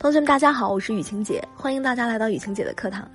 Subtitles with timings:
[0.00, 3.10] 同学们，大家好，我是雨晴姐，欢迎大家来到雨晴姐的课堂。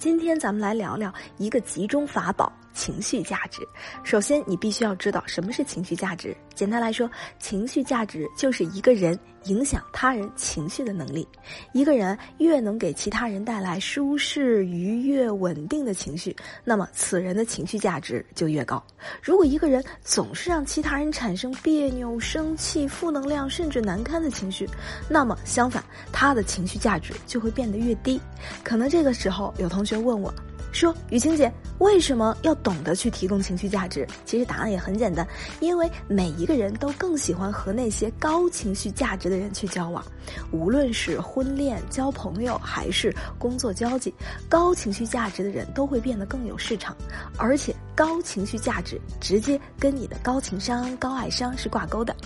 [0.00, 2.52] 今天咱们来聊聊一个集中法宝。
[2.72, 3.66] 情绪价值，
[4.02, 6.36] 首先你必须要知道什么是情绪价值。
[6.54, 11.26] 简单来说，情绪价值就是一个人影响他人情绪的能力。
[11.72, 18.82] 一个人越能给其他人带来舒适、愉悦、稳定的情绪，那么此人的情绪价值就越高。
[19.22, 24.68] 如果一个人总是让其他人产生别扭、生气、负能量甚至难堪的情绪，
[25.08, 28.20] 那么相反，他的情绪价值就会变得越低。
[28.62, 30.32] 可能这个时候有同学问我。
[30.72, 34.06] 说雨晴姐为什么要懂得去提供情绪价值？
[34.24, 35.26] 其实答案也很简单，
[35.60, 40.04] 因为每一个人都更喜欢和那些高情绪价值的人去交往，
[40.50, 44.14] 无论是婚恋、交朋友还是工作交际，
[44.48, 46.96] 高情绪价值的人都会变得更有市场，
[47.36, 52.16] 而且高情绪价值直接跟你的高情商、高爱商是挂钩的。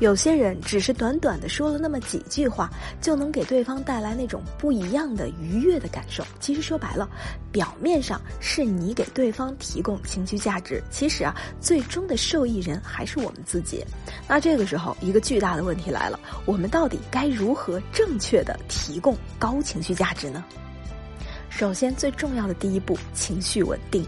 [0.00, 2.68] 有些人只是短短的说了那么几句话，
[3.00, 6.24] 就能给对方带来那种不一样的愉悦的感受。
[6.40, 7.08] 其实说白了，
[7.52, 13.84] 表面上是你给对方提供情绪价值，其实啊，最终的受益人还是我们自己。
[14.26, 20.44] 那这个时候，一个巨大的问题来了：我们到底该如何正确的提供高情绪价值呢？
[21.48, 24.04] 首先，最重要的第一步，情绪稳定。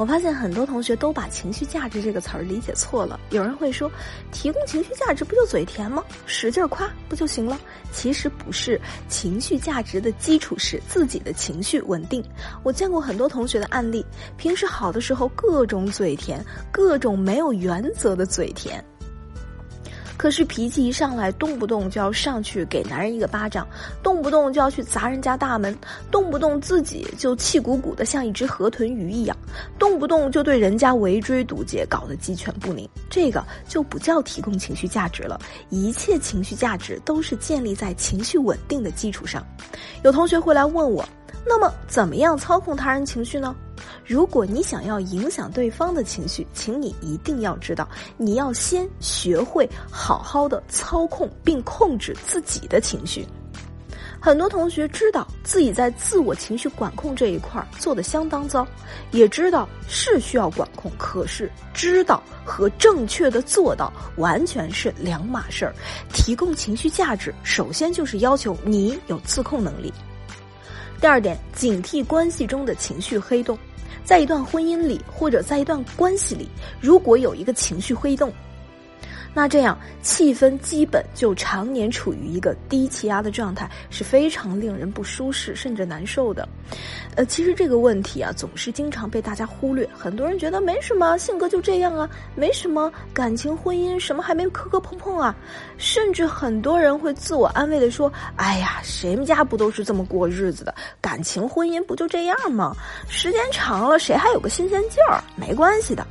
[0.00, 3.20] 我发现很多同学都把情绪价值这个词儿理解错了。
[3.28, 3.92] 有人会说，
[4.32, 6.02] 提供情绪价值不就嘴甜吗？
[6.24, 7.60] 使劲夸不就行了？
[7.92, 12.24] 其实不是，情绪价值的基础是自己的情绪稳定。
[12.62, 14.02] 我见过很多同学的案例，
[14.38, 18.82] 平时好的时候各种嘴甜，各种没有原则的嘴甜。
[20.20, 23.66] 可是脾气一上来，动不动就要上去给男人一个巴掌，
[24.02, 25.74] 动不动就要去砸人家大门，
[26.10, 29.34] 动不动自己就气鼓鼓的像一只河豚鱼一样，
[29.78, 32.86] 动不动就对人家围追堵截，搞得鸡犬不宁。
[33.08, 35.40] 这个就不叫提供情绪价值了。
[35.70, 39.42] 一切情绪价值都是建立在情绪稳定的基础上。
[40.04, 41.02] 有同学会来问我，
[41.46, 43.56] 那么怎么样操控他人情绪呢？
[44.06, 53.26] 如果你想要影响对方的情绪，请你一定要知道，你要先学会好好的操控并控制自己的情绪。
[54.22, 58.66] 很多同学知道自己在自我情绪管控这一块儿做的相当糟，
[59.12, 65.74] 也知道是需要管控，可是知道和正确的做到完全是两码事儿。
[66.12, 69.90] 提供情绪价值，首先就是要求你有自控能力。
[71.00, 73.58] 第二点，警惕关系中的情绪黑洞。
[74.04, 76.48] 在一段婚姻里，或者在一段关系里，
[76.80, 78.32] 如果有一个情绪挥动。
[79.32, 86.48] 那这样气氛基本就常年处于一个低气压的状态，是非常令人不舒适甚至难受的。
[87.14, 89.88] 呃，其实这个问题啊，总是经常被大家忽略。
[89.96, 95.34] 很多人觉得没什么，性格就这样啊，没什么感情婚姻什么还没磕磕碰碰啊。
[95.78, 100.74] 甚至很多人会自我安慰的说：“哎呀，谁们家不都是这么过日子的？
[101.00, 102.76] 感情婚姻不就这样吗？
[103.08, 105.22] 时间长了，谁还有个新鲜劲儿？
[105.36, 106.06] 没关系的。”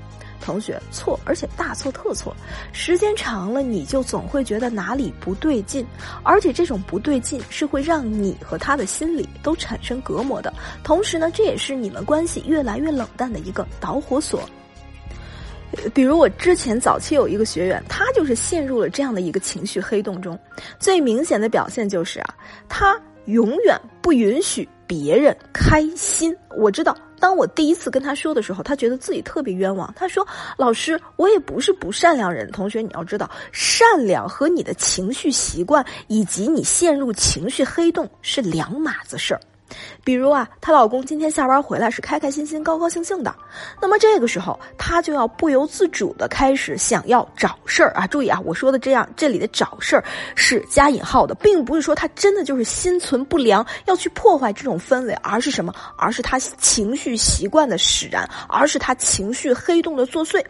[0.49, 2.35] 同学错，而且大错特错。
[2.73, 5.85] 时间长了，你就总会觉得哪里不对劲，
[6.23, 10.51] 而且这种不对劲是会让你和他的心里都产生隔膜的。
[10.83, 14.41] 同时呢，这也是你们关系越来越冷淡的一个导火索。
[15.93, 20.37] 比如我之前早期有一个学员，他就是陷入了这样的一个情绪黑洞中。
[20.79, 22.33] 最明显的表现就是啊，
[22.67, 26.35] 他永远不允许别人开心。
[26.57, 26.97] 我知道。
[27.21, 29.93] 当我第一次跟他说的时候，他觉得自己特别冤枉。
[29.93, 30.25] 他说
[30.57, 32.49] ：“老师，我也不是不善良人。
[32.49, 39.41] 同学，你要知道，善良和你的情绪习惯以及你陷入情绪黑洞是两码子事儿。”
[40.03, 43.35] 比如啊，她老公今天下班回来是开开心心、高高兴兴的，
[43.81, 48.07] 那么这个时候她就要不由自主的开始想要找事儿啊！
[48.07, 50.03] 注意啊，我说的这样，这里的找事儿
[50.35, 55.73] 是加引号的，并不是说她真的就是心存不良要去破坏这种氛围，而是什么？
[55.97, 60.43] 而是她情绪习惯的使然，而是她情绪黑洞的作祟，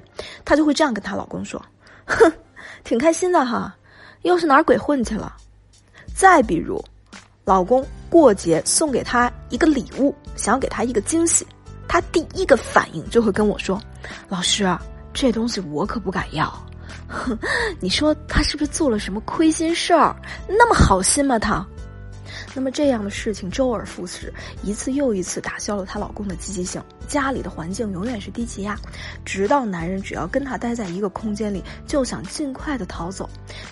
[0.46, 1.62] 她就会这样跟她老公说
[2.06, 2.32] ：“哼，
[2.84, 3.76] 挺开心的哈，
[4.22, 5.36] 又是哪儿鬼混去了？”
[6.16, 6.84] 再比如。
[7.50, 11.48] 老公过节送给她一个礼物，想要给她一个惊喜，
[11.88, 13.82] 她第一个反应就会跟我说
[14.30, 14.80] ：“老师啊，
[15.12, 16.48] 这东西我可不敢要。”
[17.10, 17.36] 哼
[17.82, 20.16] 你说他是不是做了什么亏心事儿？
[20.48, 21.66] 那么好心吗他？
[22.54, 24.34] 那么这样的事情周而复始，
[24.64, 26.82] 一次又一次打消了她老公的积极性。
[27.08, 28.78] 家里的环境永远是低气压，
[29.26, 33.28] 直到男人只要跟她待在一个空间里，就想尽快的逃走。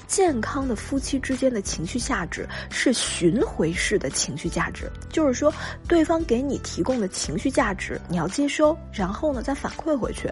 [0.08, 5.54] 健康的夫妻之间的情绪价值是巡回式的情绪价值，就是说，
[5.88, 10.32] 对方给你提供的情绪价值，你要接收，然后呢再反馈回去。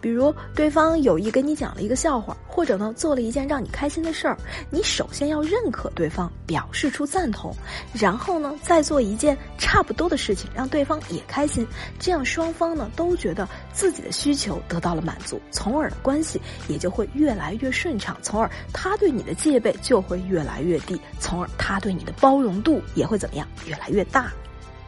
[0.00, 4.36] 比如对方有意跟你讲了一个笑话，或者呢做了一件让你开心的事儿，
[4.70, 7.54] 你首先要认可对方，表示出赞同，
[7.92, 11.66] 然后呢再做一件差不多的事情，让对方也开心，
[11.98, 24.32] 这样双方呢都觉得自己的需求得到了满足，从而关系也就会越来越顺畅，从而他对你的戒备就会越来越低，从而他对你的包容度也会怎么样越来越大。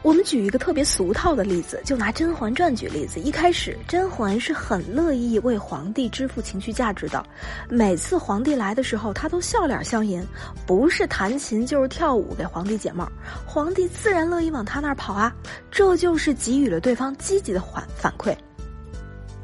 [0.07, 3.19] 我们举一个特别俗套的例子，就拿《甄嬛传》举例子。
[3.19, 7.21] 一开始，甄嬛是很乐意为皇帝支付情绪价值的，
[7.67, 10.25] 每次皇帝来的时候，她都笑脸相迎，
[10.65, 13.05] 不是弹琴就是跳舞给皇帝解闷，
[13.45, 15.29] 皇帝自然乐意往她那儿跑啊。
[15.69, 18.33] 这就是给予了对方积极的反反馈。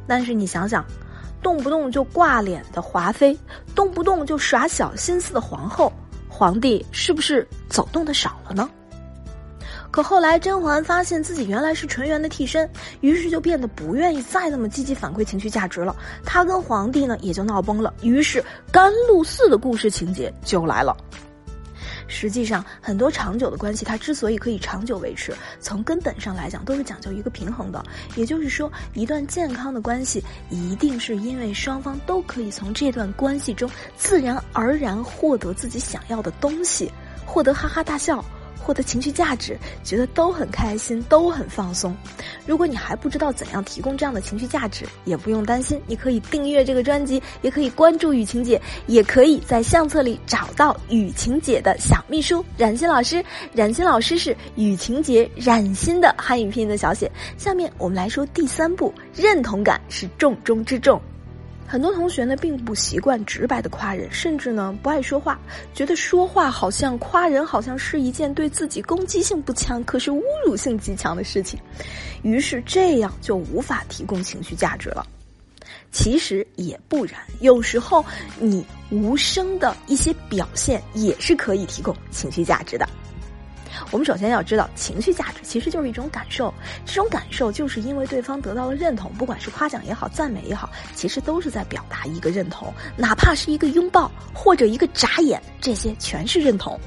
[0.07, 0.85] 但是你想想，
[1.41, 3.37] 动不动就挂脸的华妃，
[3.75, 5.91] 动不动就耍小心思的皇后，
[6.29, 8.69] 皇帝是不是走动的少了呢？
[9.93, 12.67] 可后来，甄嬛发现自己原来是纯元的替身，
[13.01, 15.95] 于是就变得不愿意再那么积极反馈情绪价值了。
[16.25, 17.93] 她跟皇帝呢也就闹崩了。
[18.01, 20.97] 于是，甘露寺的故事情节就来了。
[22.07, 27.83] 实际上，很多长久的关系，它之所以可以长久维持，从根本上来讲，都是讲究一个平衡的。
[28.15, 36.91] 也就是说，一段健康的关系，一定是因为双方都可以从这段关系中自然而然获得自己想要的东西，
[37.27, 38.25] 获得哈哈大笑。
[38.59, 41.95] 获得情绪价值，觉得都很开心，都很放松。
[42.45, 53.23] 如果你还不知道怎样提供这样的情绪价值，也不用担心，你可以订阅这个专辑，也可以关注雨晴姐，也可以在相册里找到雨晴姐的小秘书冉欣老师。
[53.53, 57.11] 冉欣老师是雨晴姐冉欣的汉语拼音的小写。
[57.37, 61.01] 下面我们来说第三步，认同感是重中之重。
[61.65, 65.39] 很多同学呢并不习惯直白的夸人，甚至呢不爱说话，
[65.73, 71.59] 觉得说话好像夸人好像是一件对自己攻击性不强，可是侮辱性极强的事情，
[72.21, 75.05] 于是这样就无法提供情绪价值了。
[75.91, 78.03] 其实也不然，有时候
[78.39, 82.87] 你无声的一些表现也是可以提供情绪价值的。
[83.93, 86.51] 我们首先要知道，情绪价值其实就是一种感受，
[86.83, 96.79] 这种感受就是因为对方得到了认同，不管是夸奖也好，赞美也好，其实都是在表达一个认同，哪怕是一个拥抱或者一个眨眼，这些全是认同。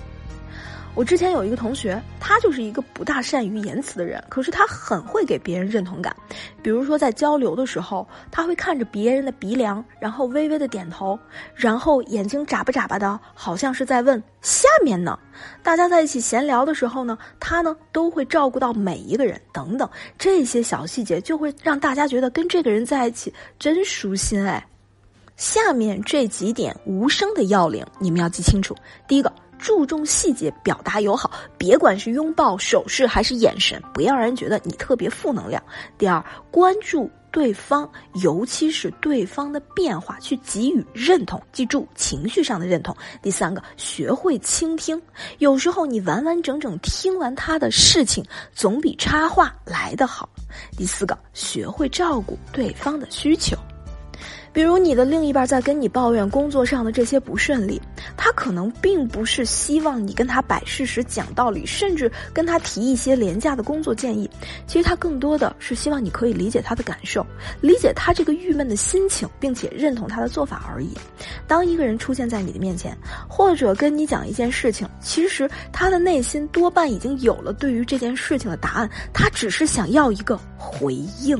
[0.96, 6.16] 我之前有一个同学，他就是一个不大善于言辞的人，可是他很会给别人认同感。
[6.62, 11.19] 比如说在交流的时候，他会看着别人的鼻梁，然后微微的点头，
[11.54, 15.19] 然后眼睛眨巴眨巴的，好像是在问下面呢。
[15.62, 24.66] 大家在一起闲聊的时候呢，他呢都会照顾到每一个人，等等这些小细节，就会让大家觉得跟这个人在一起真舒心哎。
[25.37, 28.75] 下面这几点无声的要领，你们要记清楚。
[29.06, 29.31] 第一个。
[29.58, 35.62] 注重细节，表达友好，别管是拥抱、手势还是眼神，不要让人觉得你特别负能量。
[35.99, 37.91] 第二，关注对方，
[38.23, 42.97] 尤其是对方的变化，去给予认同，记住情绪上的认同。
[43.20, 45.00] 第三个，学会倾听，
[45.38, 48.25] 有时候你完完整整听完他的事情，
[48.55, 50.29] 总比插话来得好。
[50.76, 53.56] 第四个，学会照顾对方的需求。
[54.52, 57.79] 比如你的另一半在跟你抱怨工作上的这些不顺利，
[58.16, 64.28] 他可能并不是希望你跟他摆事实、讲道理，甚至跟他提一些廉价的工作建议。
[64.66, 67.24] 其实他更多的是希望你可以理解他的感受，
[67.60, 70.90] 理解他这个郁闷的心情，并且认同他的做法而已。
[71.46, 72.96] 当一个人出现在你的面前，
[73.28, 81.38] 或者跟你讲一件事情，其实他的内心多半已经有了对于这件事情的答案，他只是想要一个回应。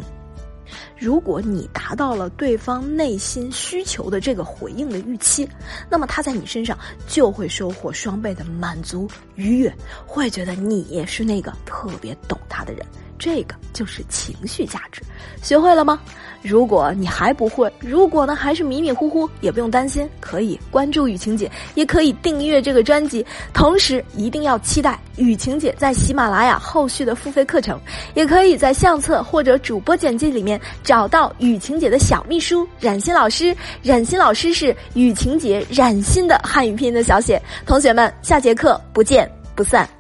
[0.99, 5.49] 如果你达到了对方内心需求的这个回应的预期，
[5.91, 9.73] 那么他在你身上就会收获双倍的满足愉悦，
[10.07, 12.85] 会觉得你是那个特别懂他的人。
[13.18, 15.02] 这个就是情绪价值，
[15.42, 15.99] 学会了吗？
[16.42, 27.80] 如果你还不会，如果呢还是迷迷糊糊，也不用担心，可以关注雨晴姐，也可以订阅这个专辑，同时一定要期待雨晴姐在喜马拉雅后续的付费课程，
[28.14, 39.96] 也可以在相册或者主播简介里面找到雨晴姐的小秘书冉欣老师，冉欣老师是雨晴姐冉欣的汉语拼音的小写，同学们，下节课不见不散。